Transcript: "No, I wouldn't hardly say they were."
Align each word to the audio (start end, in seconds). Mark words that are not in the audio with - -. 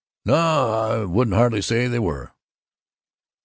"No, 0.25 0.33
I 0.35 1.05
wouldn't 1.05 1.37
hardly 1.37 1.61
say 1.61 1.87
they 1.87 1.99
were." 1.99 2.31